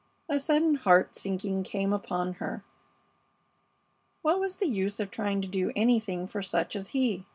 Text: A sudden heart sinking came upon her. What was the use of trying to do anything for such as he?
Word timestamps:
A 0.27 0.39
sudden 0.39 0.73
heart 0.81 1.13
sinking 1.15 1.61
came 1.61 1.93
upon 1.93 2.33
her. 2.41 2.63
What 4.23 4.39
was 4.39 4.57
the 4.57 4.65
use 4.65 4.99
of 4.99 5.11
trying 5.11 5.41
to 5.41 5.47
do 5.47 5.71
anything 5.75 6.25
for 6.25 6.41
such 6.41 6.75
as 6.75 6.89
he? 6.89 7.27